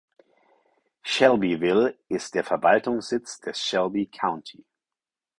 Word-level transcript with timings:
Shelbyville 1.03 1.95
ist 2.09 2.33
der 2.33 2.43
Verwaltungssitz 2.43 3.39
des 3.39 3.59
Shelby 3.63 4.07
County. 4.07 4.65